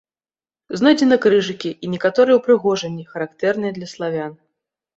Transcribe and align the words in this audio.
Знойдзены 0.79 1.17
крыжыкі 1.25 1.69
і 1.75 1.85
некаторыя 1.93 2.39
ўпрыгожанні, 2.39 3.07
характэрныя 3.13 3.71
для 3.79 3.87
славян. 3.95 4.33